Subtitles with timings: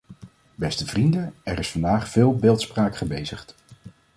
[0.55, 3.55] Beste vrienden, er is vandaag veel beeldspraak gebezigd.